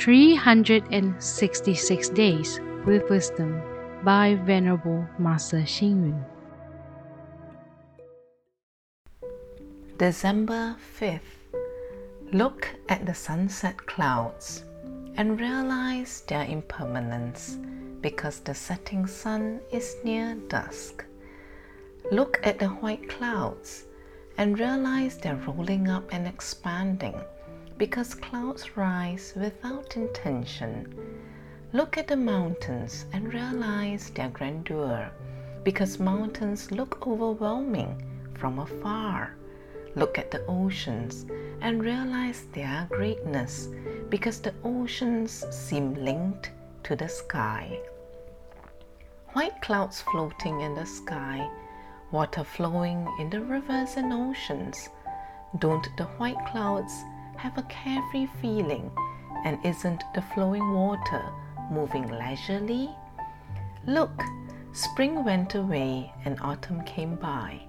[0.00, 3.60] 366 Days with Wisdom
[4.02, 6.24] by Venerable Master Xing Yun.
[9.98, 11.20] December 5th.
[12.32, 14.64] Look at the sunset clouds
[15.16, 17.58] and realize their impermanence
[18.00, 21.04] because the setting sun is near dusk.
[22.10, 23.84] Look at the white clouds
[24.38, 27.20] and realize they're rolling up and expanding
[27.80, 30.94] because clouds rise without intention.
[31.72, 35.10] Look at the mountains and realize their grandeur
[35.64, 38.02] because mountains look overwhelming
[38.34, 39.34] from afar.
[39.94, 41.24] Look at the oceans
[41.62, 43.70] and realize their greatness
[44.10, 46.50] because the oceans seem linked
[46.82, 47.80] to the sky.
[49.32, 51.48] White clouds floating in the sky,
[52.12, 54.90] water flowing in the rivers and oceans.
[55.58, 56.92] Don't the white clouds
[57.40, 58.90] have a carefree feeling
[59.46, 61.24] and isn't the flowing water
[61.70, 62.90] moving leisurely?
[63.86, 64.22] Look,
[64.72, 67.62] spring went away and autumn came by.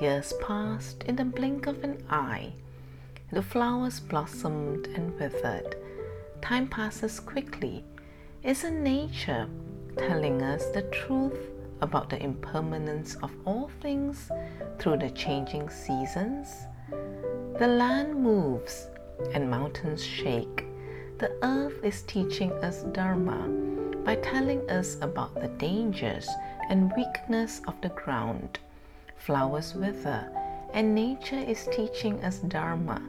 [0.00, 2.52] Years passed in the blink of an eye.
[3.30, 5.76] The flowers blossomed and withered.
[6.40, 7.84] Time passes quickly.
[8.42, 9.46] Isn't nature
[9.98, 11.38] telling us the truth
[11.80, 14.32] about the impermanence of all things
[14.80, 16.48] through the changing seasons?
[17.60, 18.88] The land moves
[19.32, 20.66] and mountains shake.
[21.18, 23.48] The earth is teaching us Dharma
[24.04, 26.28] by telling us about the dangers
[26.68, 28.58] and weakness of the ground.
[29.16, 30.28] Flowers wither,
[30.72, 33.00] and nature is teaching us Dharma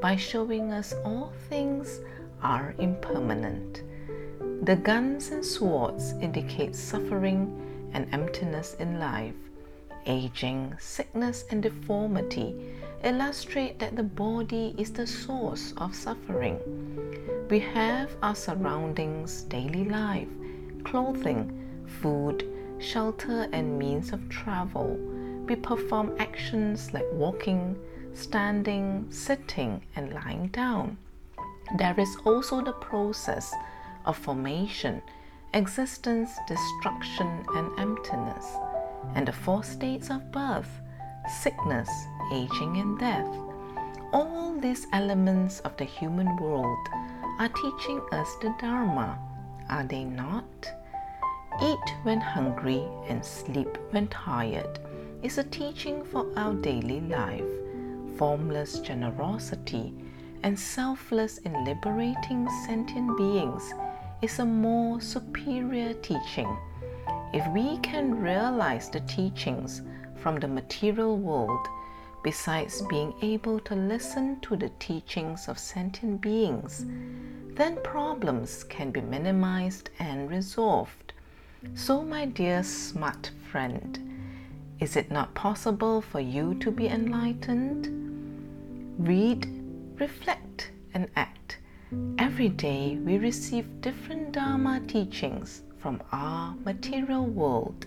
[0.00, 2.00] by showing us all things
[2.42, 3.82] are impermanent.
[4.62, 9.34] The guns and swords indicate suffering and emptiness in life.
[10.06, 12.54] Aging, sickness, and deformity
[13.04, 16.58] illustrate that the body is the source of suffering.
[17.48, 20.28] We have our surroundings, daily life,
[20.84, 22.46] clothing, food,
[22.78, 24.96] shelter, and means of travel.
[25.46, 27.76] We perform actions like walking,
[28.14, 30.96] standing, sitting, and lying down.
[31.76, 33.54] There is also the process
[34.04, 35.02] of formation,
[35.54, 38.46] existence, destruction, and emptiness,
[39.14, 40.80] and the four states of birth
[41.42, 41.88] sickness,
[42.32, 43.28] aging, and death.
[44.12, 46.88] All these elements of the human world
[47.38, 49.18] are teaching us the Dharma,
[49.68, 50.44] are they not?
[51.62, 54.78] Eat when hungry and sleep when tired
[55.22, 57.44] is a teaching for our daily life.
[58.16, 59.92] Formless generosity
[60.42, 63.72] and selfless in liberating sentient beings
[64.22, 66.56] is a more superior teaching.
[67.32, 69.82] If we can realize the teachings
[70.16, 71.66] from the material world,
[72.22, 76.86] besides being able to listen to the teachings of sentient beings,
[77.54, 81.12] then problems can be minimized and resolved.
[81.74, 83.98] So, my dear smart friend,
[84.80, 87.88] is it not possible for you to be enlightened?
[88.98, 89.60] Read
[90.00, 91.58] reflect, and act.
[92.18, 97.86] Every day we receive different Dharma teachings from our material world.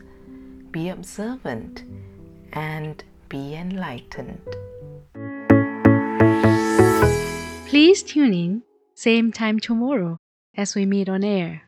[0.72, 1.84] Be observant
[2.54, 4.42] and be enlightened.
[7.68, 8.64] Please tune in,
[8.96, 10.18] same time tomorrow
[10.56, 11.64] as we meet on air.